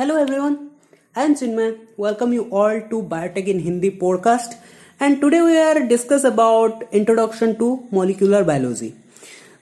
Hello 0.00 0.16
everyone, 0.16 0.70
I 1.14 1.24
am 1.24 1.34
Chinmay. 1.34 1.76
Welcome 1.98 2.32
you 2.32 2.44
all 2.50 2.80
to 2.90 3.02
Biotech 3.02 3.46
in 3.46 3.58
Hindi 3.58 3.90
podcast. 3.90 4.54
And 5.00 5.20
today 5.20 5.42
we 5.42 5.58
are 5.58 5.80
discuss 5.80 6.24
about 6.24 6.84
introduction 6.90 7.54
to 7.58 7.66
molecular 7.92 8.42
biology. 8.42 8.88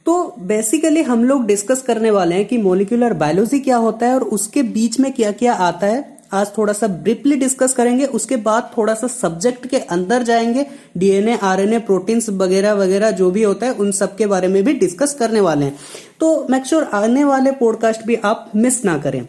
तो 0.07 0.15
basically 0.39 1.03
हम 1.03 1.25
लोग 1.25 1.47
discuss 1.47 1.83
करने 1.83 2.11
वाले 2.11 2.35
हैं 2.35 2.45
कि 2.47 2.59
molecular 2.59 3.13
biology 3.13 3.61
क्या 3.61 3.77
होता 3.77 4.07
है 4.07 4.15
और 4.15 4.23
उसके 4.23 4.63
बीच 4.63 5.01
में 5.01 5.13
क्या 5.13 5.33
क्या 5.33 5.55
आता 5.55 5.87
है 5.87 6.19
आज 6.33 6.57
थोड़ा 6.59 6.73
सा 6.73 6.87
ब्रीफली 6.87 7.37
डिस्कस 7.37 7.75
करेंगे 7.75 8.05
उसके 8.05 8.37
बाद 8.37 8.71
थोड़ा 8.77 8.95
सा 8.95 9.07
सब्जेक्ट 9.07 9.67
के 9.67 9.79
अंदर 9.79 10.23
जाएँगे 10.23 10.67
डीएनए 10.97 11.39
आरएनए 11.43 11.79
प्रोटीन्स 11.79 12.29
वगैरह 12.29 12.73
वगैरह 12.73 13.11
जो 13.11 13.31
भी 13.31 13.43
होता 13.43 13.67
है 13.67 13.73
उन 13.73 13.91
सब 13.93 14.17
के 14.17 14.27
बारे 14.27 14.49
में 14.49 14.65
भी 14.65 14.73
डिस्कस 14.73 15.15
करने 15.15 15.41
वाले 15.41 15.65
हैं 15.65 15.79
तो 16.21 16.47
मेक 16.51 16.67
श्योर 16.67 16.85
आने 17.03 17.25
वाले 17.25 17.53
पॉडकास्ट 17.53 18.07
भी 18.07 18.15
आप 18.15 18.51
मिस 18.57 18.85
ना 18.85 18.99
करें 18.99 19.27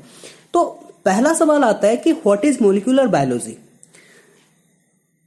तो 0.53 0.88
पहला 1.05 1.33
सवाल 1.33 1.63
आता 1.63 1.87
है 1.87 1.97
कि 1.97 2.11
what 2.11 2.45
is 2.45 2.57
molecular 2.61 3.07
biology 3.07 3.57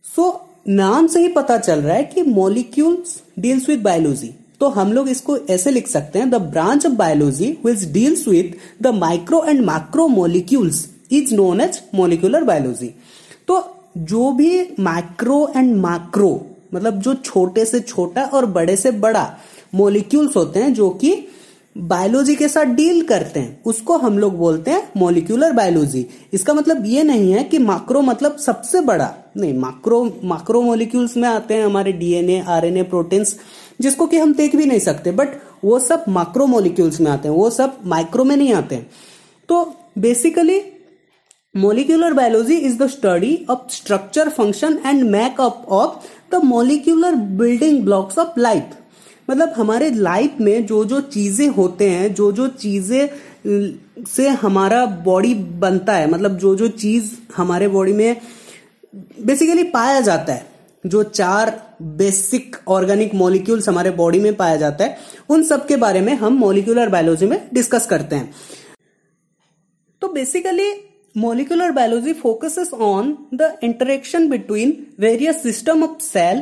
so 0.05 0.49
नाम 0.69 1.07
से 1.07 1.21
ही 1.21 1.29
पता 1.29 1.59
चल 1.59 1.81
रहा 1.81 1.97
है 1.97 2.05
कि 2.05 2.23
मोलिक्यूल्स 2.23 3.21
डील्स 3.39 3.69
विद 3.69 3.83
बायोलॉजी 3.83 4.35
तो 4.61 4.69
हम 4.69 4.93
लोग 4.93 5.09
इसको 5.09 5.37
ऐसे 5.51 5.71
लिख 5.71 5.89
सकते 5.89 6.19
हैं 6.19 6.31
the 6.31 6.35
branch 6.35 6.87
of 6.87 6.93
biology 6.93 7.59
which 7.65 7.85
deals 7.85 8.29
with 8.29 8.55
the 8.83 8.87
micro 8.87 9.45
and 9.45 9.65
micro 9.65 10.09
molecules 10.09 10.87
is 11.13 11.35
known 11.35 11.61
as 11.61 11.83
molecular 11.95 12.45
biology 12.45 12.95
तो 13.49 13.65
जो 13.99 14.31
भी 14.33 14.69
माइक्रो 14.81 15.53
एंड 15.57 15.77
माइक्रो 15.77 16.47
मतलब 16.75 17.01
जो 17.01 17.15
छोटे 17.15 17.65
से 17.65 17.81
छोटा 17.81 18.25
और 18.25 18.47
बड़े 18.47 18.77
से 18.77 18.91
बड़ा 18.91 19.37
मोलिक्यूल्स 19.75 20.37
होते 20.37 20.61
हैं, 20.61 20.75
जो 20.75 20.91
कि 20.91 21.29
बायोलॉजी 21.77 22.35
के 22.37 22.49
साथ 22.49 22.75
डील 22.75 23.03
करते 23.07 23.41
हैं 23.41 23.63
उसको 23.67 23.97
हम 23.99 24.19
लोग 24.19 24.37
बोलते 24.39 24.71
हैं 24.71 24.83
मोलिकुलर 24.97 25.53
बायोलॉजी 25.53 26.07
इसका 26.33 26.55
मतलब 26.55 26.85
ये 26.87 27.03
नहीं 27.03 27.33
है 27.33 27.45
कि 27.45 27.59
माक्रो 27.59 28.01
मतलब 28.01 28.37
सबसे 28.37 28.81
बड़ा 28.81 29.15
नहीं 29.37 29.55
माक्रो 29.59 30.03
माक्रो 30.25 30.63
मोलिक्यूल्स 30.63 31.17
में 31.17 31.29
आते 31.29 31.55
हैं 31.55 31.65
हमारे 31.65 31.93
डीएनए 31.93 32.41
आरएनए 32.49 32.83
प्रोटीन्स 32.93 33.37
जिसको 33.81 34.07
कि 34.07 34.19
हम 34.19 34.35
देख 34.35 34.57
भी 34.57 34.67
नहीं 34.67 34.81
सकते 34.81 35.13
बट 35.13 35.41
वो 35.65 35.79
सब 35.79 36.05
माक्रो 36.09 36.47
मोलिक्यूल्स 36.47 37.01
में 37.01 37.11
आते 37.11 37.29
हैं 37.29 37.35
वो 37.35 37.49
सब 37.51 37.79
माइक्रो 37.87 38.25
में 38.25 38.37
नहीं 38.37 38.53
आते 38.55 38.75
हैं 38.75 38.91
तो 39.49 39.65
basically 39.99 40.61
Molecular 41.55 42.15
biology 42.15 42.65
is 42.65 42.79
the 42.79 42.89
study 42.89 43.45
of 43.47 43.71
structure, 43.71 44.31
function 44.31 44.81
and 44.83 45.11
makeup 45.11 45.67
of 45.69 46.11
the 46.31 46.41
molecular 46.43 47.15
building 47.15 47.85
blocks 47.85 48.17
of 48.17 48.35
life. 48.39 48.75
मतलब 49.31 49.53
हमारे 49.57 49.91
लाइफ 49.91 50.37
में 50.41 50.67
जो 50.67 50.85
जो 50.85 51.01
चीज़ें 51.01 51.49
होते 51.49 51.89
हैं, 51.91 52.13
जो 52.15 52.31
जो 52.33 52.49
चीज़ें 52.49 54.05
से 54.07 54.29
हमारा 54.29 54.85
बॉडी 55.05 55.35
बनता 55.35 55.93
है 55.93 56.11
मतलब 56.11 56.39
जो 56.39 56.55
जो 56.57 56.69
चीज़ 56.69 57.13
हमारे 57.37 57.69
बॉडी 57.69 57.93
में 57.93 58.21
बेसिकली 59.21 59.65
पाया 59.65 60.01
जाता 60.01 60.33
है, 60.33 60.47
जो 60.87 61.03
चार 61.03 61.61
बेसिक 61.83 62.57
ऑर्गेनिक 62.69 63.15
मॉलिक्यूल्स 63.15 63.69
हमारे 63.69 63.91
बॉडी 63.91 64.21
में 64.21 64.35
पाया 64.37 64.57
जाता 64.57 64.85
है, 64.85 64.99
उन 65.31 65.43
सब 65.43 65.67
के 65.67 65.77
बारे 65.77 66.01
में 66.01 66.15
हम 66.15 66.39
मोलिकुलर 66.39 66.89
बायोलॉजी 66.89 67.27
में 67.27 67.41
डिस्कस 67.55 67.87
करते 67.87 68.17
हैं। 68.17 68.35
तो 70.03 70.09
basically 70.09 70.73
Molecular 71.15 71.73
biology 71.73 72.15
focuses 72.15 72.73
on 72.73 73.09
the 73.31 73.59
interaction 73.61 74.31
between 74.31 74.71
various 74.99 75.43
system 75.43 75.83
of 75.83 76.01
cell 76.01 76.39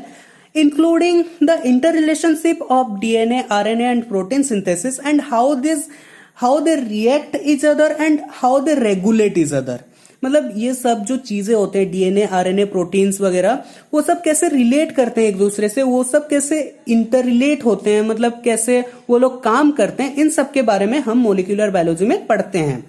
including 0.55 1.29
the 1.41 1.61
interrelationship 1.65 2.61
of 2.63 3.01
DNA, 3.01 3.47
RNA 3.49 3.93
and 3.93 4.09
protein 4.09 4.45
synthesis 4.45 4.99
and 4.99 5.21
how 5.23 5.55
this 5.55 5.89
how 6.35 6.59
they 6.61 6.77
react 6.77 7.37
each 7.37 7.65
other 7.65 7.95
and 7.99 8.21
how 8.31 8.61
they 8.61 8.75
regulate 8.77 9.37
each 9.37 9.53
other. 9.53 9.79
मतलब 10.25 10.51
ये 10.57 10.73
सब 10.75 11.05
जो 11.09 11.17
चीज़ें 11.17 11.55
होते 11.55 11.79
हैं 11.79 11.91
DNA 11.91 12.25
RNA 12.39 12.65
proteins 12.73 13.21
वगैरह 13.21 13.63
वो 13.95 14.03
सब 14.03 14.21
कैसे 14.23 14.49
रिलेट 14.49 14.93
करते 14.97 15.21
हैं 15.21 15.29
एक 15.29 15.39
दूसरे 15.39 15.69
से 15.69 15.83
वो 15.83 16.03
सब 16.05 16.29
कैसे 16.29 16.59
इंटर 16.89 17.25
रिलेट 17.25 17.65
होते 17.65 17.95
हैं 17.95 18.03
मतलब 18.09 18.41
कैसे 18.45 18.81
वो 19.11 19.19
लोग 19.19 19.43
काम 19.45 19.71
करते 19.79 20.03
हैं 20.03 20.15
इन 20.17 20.31
सब 20.31 20.53
के 20.53 20.63
बारे 20.63 20.87
में 20.87 20.99
हम 21.07 21.19
मोलिकुलर 21.19 21.71
बायोलॉजी 21.71 22.07
में 22.07 22.27
पढ़ते 22.27 22.59
हैं 22.59 22.85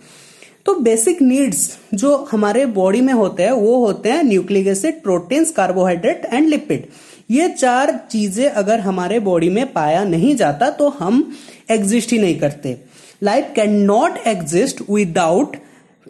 तो 0.65 0.73
बेसिक 0.79 1.21
नीड्स 1.21 1.69
जो 1.93 2.15
हमारे 2.31 2.65
बॉडी 2.67 3.01
में 3.01 3.13
होते 3.13 3.43
हैं, 3.43 3.51
वो 3.51 3.85
होते 3.85 4.09
हैं 4.09 4.23
nucleic 4.23 4.67
acid 4.67 5.01
proteins 5.03 5.51
carbohydrate 5.51 6.25
and 6.25 6.47
lipid 6.49 6.85
ये 7.31 7.47
चार 7.49 7.91
चीज़ें 8.11 8.49
अगर 8.49 8.79
हमारे 8.79 9.19
बॉडी 9.19 9.49
में 9.49 9.71
पाया 9.73 10.03
नहीं 10.03 10.35
जाता 10.35 10.69
तो 10.69 10.87
हम 10.89 11.23
एग्जिस्ट 11.71 12.11
ही 12.11 12.19
नहीं 12.19 12.39
करते। 12.39 12.77
Life 13.23 13.51
can 13.55 13.75
not 13.81 14.17
exist 14.27 14.81
without 14.89 15.55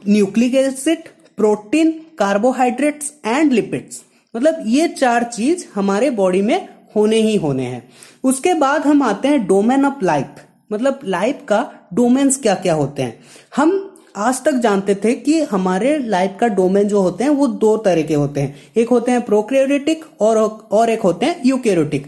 nucleic 0.08 0.56
acid 0.56 1.08
protein 1.38 1.92
carbohydrates 2.20 3.14
and 3.26 3.52
lipids 3.54 4.02
मतलब 4.34 4.64
ये 4.68 4.88
चार 4.88 5.24
चीज़ 5.24 5.66
हमारे 5.76 6.10
बॉडी 6.10 6.42
में 6.42 6.68
होने 6.96 7.18
ही 7.18 7.36
होने 7.36 7.66
हैं। 7.66 7.84
उसके 8.24 8.54
बाद 8.54 8.86
हम 8.88 9.04
आते 9.04 9.28
हैं 9.28 9.46
डोमेन 9.48 9.86
ऑफ़ 9.86 10.04
लाइफ 10.06 10.42
मतलब 10.72 11.00
लाइफ 11.06 11.40
का 11.48 11.70
डोमेन्स 11.94 12.38
क्या 12.38 12.54
क्या 12.56 12.74
होते 12.74 13.02
हैं? 13.02 13.20
हम 13.56 13.91
आज 14.16 14.44
तक 14.44 14.52
जानते 14.52 14.96
थे 14.96 15.14
कि 15.14 15.42
हमारे 15.42 15.98
लाइफ 15.98 16.38
का 16.40 16.48
डोमेन 16.48 16.88
जो 16.88 17.02
होते 17.02 17.24
हैं, 17.24 17.32
वो 17.32 17.48
दो 17.48 17.78
तरह 17.78 18.02
के 18.02 18.14
होते 18.14 18.42
हैं। 18.42 18.56
एक 18.78 18.90
होते 18.90 19.12
हैं 19.12 19.22
प्रोक्रियोटिक 19.22 20.06
और 20.20 20.38
और 20.72 20.90
एक 20.90 21.02
होते 21.02 21.26
हैं 21.26 21.42
यूकेरोटिक 21.46 22.08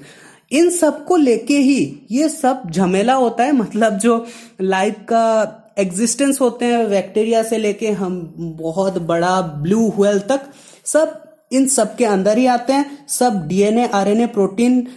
इन 0.52 0.70
सबको 0.70 1.16
लेके 1.16 1.58
ही 1.58 2.00
ये 2.12 2.30
सब 2.30 2.64
झमेला 2.72 3.14
होता 3.14 3.44
है 3.44 3.52
मतलब 3.56 3.98
जो 3.98 4.26
लाइफ 4.62 4.96
का 4.96 5.60
एग्जिस्टेंस 5.78 6.42
होते 6.42 6.66
हैं 6.66 6.90
बैक्टीरिया 6.90 7.44
से 7.44 7.58
लेके 7.58 7.88
हम 7.88 8.34
बहुत 8.38 8.98
बड़ा 8.98 9.42
ब्लू 9.42 9.90
हुएल 9.90 10.20
तक, 10.20 10.42
सब 10.86 11.24
इन 11.52 11.68
सब 11.68 11.96
के 11.96 12.06
अंदर 12.06 12.38
ही 12.38 12.46
आते 12.46 12.74
हैं। 12.74 13.08
सब 13.08 13.48
DNA 13.48 13.88
RNA 13.88 14.26
protein 14.26 14.88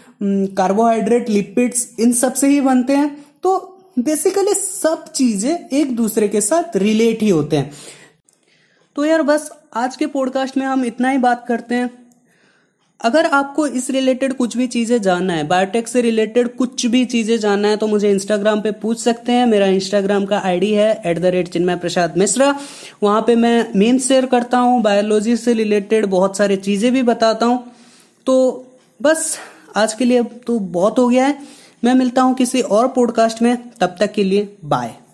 carbohydrate 0.54 1.30
lipids 1.30 1.96
इन 2.00 2.12
सबसे 2.12 2.48
ही 2.48 2.60
बनते 2.60 2.92
हैं। 2.92 3.24
तो 3.42 3.75
बेसिकली 3.96 4.54
सब 4.54 5.04
चीज़ें 5.12 5.68
एक 5.70 5.94
दूसरे 5.96 6.28
के 6.28 6.40
साथ 6.40 6.76
रिलेट 6.76 7.22
ही 7.22 7.28
होते 7.28 7.56
हैं। 7.56 7.70
तो 8.96 9.04
यार 9.04 9.22
बस 9.22 9.50
आज 9.74 9.96
के 9.96 10.06
पॉडकास्ट 10.06 10.56
में 10.56 10.66
हम 10.66 10.84
इतना 10.84 11.10
ही 11.10 11.18
बात 11.18 11.44
करते 11.48 11.74
हैं। 11.74 11.90
अगर 13.00 13.26
आपको 13.26 13.66
इस 13.68 13.88
रिलेटेड 13.90 14.32
कुछ 14.34 14.56
भी 14.56 14.66
चीज़ें 14.66 15.00
जानना 15.02 15.32
है, 15.32 15.46
बायोटेक 15.48 15.88
से 15.88 16.00
रिलेटेड 16.02 16.54
कुछ 16.56 16.84
भी 16.86 17.04
चीज़ें 17.06 17.38
जानना 17.38 17.68
है 17.68 17.76
तो 17.76 17.86
मुझे 17.86 18.10
इंस्टाग्राम 18.10 18.60
पे 18.60 18.70
पूछ 18.82 18.98
सकते 18.98 19.32
हैं। 19.32 19.46
मेरा 19.46 19.66
इंस्टाग्राम 19.68 20.24
का 20.26 20.38
आईडी 20.40 20.72
है 20.72 20.90
at 21.06 21.18
the 21.18 21.24
rate 21.26 21.48
Chinmay 21.48 21.76
Prasad 21.76 22.16
Mishra 22.18 22.54
वहाँ 23.02 23.20
पे 23.22 23.34
मैं 23.36 23.66
मीम 23.76 23.98
शेयर 23.98 24.26
करता 24.26 24.58
हूँ 24.58 24.80
बायोलॉजी 24.82 25.36
से 25.36 25.52
रिलेटेड 25.54 26.06
बहुत 26.06 26.36
सारी 26.36 26.56
चीज़ें 26.58 26.92
भी 26.92 27.02
बताता 27.04 27.46
हूँ। 27.46 27.64
तो 28.26 28.66
बस 29.00 29.38
आज 29.76 29.92
के 29.94 30.04
लिए 30.04 30.22
तो 30.46 30.58
बहुत 30.58 30.98
हो 30.98 31.08
गया 31.08 31.26
है। 31.26 31.38
मैं 31.86 31.94
मिलता 31.94 32.22
हूँ 32.22 32.34
किसी 32.34 32.60
और 32.60 32.88
पॉडकास्ट 32.88 33.42
में 33.42 33.56
तब 33.80 33.96
तक 34.00 34.12
के 34.12 34.24
लिए 34.24 34.56
बाय 34.64 35.05